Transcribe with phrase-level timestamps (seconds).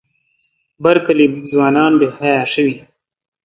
[0.83, 2.75] بر کلي ځوانان بې حیا شوي.